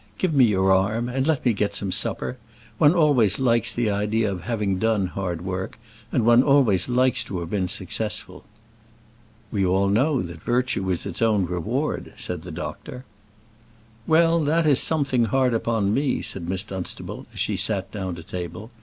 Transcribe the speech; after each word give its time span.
Give 0.17 0.33
me 0.33 0.45
your 0.45 0.71
arm, 0.71 1.07
and 1.09 1.27
let 1.27 1.45
me 1.45 1.53
get 1.53 1.75
some 1.75 1.91
supper. 1.91 2.39
One 2.79 2.95
always 2.95 3.37
likes 3.37 3.71
the 3.71 3.91
idea 3.91 4.31
of 4.31 4.41
having 4.41 4.79
done 4.79 5.05
hard 5.05 5.43
work, 5.43 5.77
and 6.11 6.25
one 6.25 6.41
always 6.41 6.89
likes 6.89 7.23
to 7.25 7.39
have 7.39 7.51
been 7.51 7.67
successful." 7.67 8.43
"We 9.51 9.63
all 9.63 9.89
know 9.89 10.23
that 10.23 10.41
virtue 10.41 10.89
is 10.89 11.05
its 11.05 11.21
own 11.21 11.45
reward," 11.45 12.13
said 12.17 12.41
the 12.41 12.49
doctor. 12.49 13.05
"Well, 14.07 14.43
that 14.43 14.65
is 14.65 14.79
something 14.81 15.25
hard 15.25 15.53
upon 15.53 15.93
me," 15.93 16.23
said 16.23 16.49
Miss 16.49 16.63
Dunstable, 16.63 17.27
as 17.31 17.39
she 17.39 17.55
sat 17.55 17.91
down 17.91 18.15
to 18.15 18.23
table. 18.23 18.71